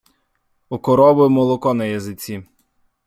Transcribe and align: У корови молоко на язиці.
У 0.69 0.79
корови 0.79 1.29
молоко 1.29 1.73
на 1.83 1.91
язиці. 1.93 2.43